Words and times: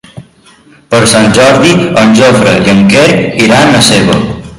Per 0.93 1.01
Sant 1.11 1.27
Jordi 1.39 1.73
en 2.03 2.15
Jofre 2.21 2.55
i 2.65 2.73
en 2.73 2.81
Quer 2.95 3.05
iran 3.49 3.79
a 3.81 3.83
Seva. 3.91 4.17